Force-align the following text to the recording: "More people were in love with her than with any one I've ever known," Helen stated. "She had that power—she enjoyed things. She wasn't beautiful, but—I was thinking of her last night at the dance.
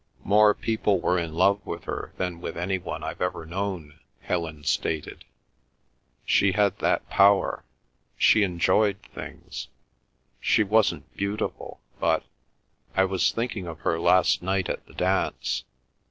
"More 0.23 0.55
people 0.55 0.99
were 0.99 1.19
in 1.19 1.35
love 1.35 1.63
with 1.63 1.83
her 1.83 2.11
than 2.17 2.41
with 2.41 2.57
any 2.57 2.79
one 2.79 3.03
I've 3.03 3.21
ever 3.21 3.45
known," 3.45 3.99
Helen 4.21 4.63
stated. 4.63 5.25
"She 6.25 6.53
had 6.53 6.75
that 6.79 7.07
power—she 7.11 8.41
enjoyed 8.41 8.97
things. 9.13 9.67
She 10.39 10.63
wasn't 10.63 11.15
beautiful, 11.15 11.81
but—I 11.99 13.05
was 13.05 13.31
thinking 13.31 13.67
of 13.67 13.81
her 13.81 13.99
last 13.99 14.41
night 14.41 14.69
at 14.69 14.83
the 14.87 14.95
dance. 14.95 15.65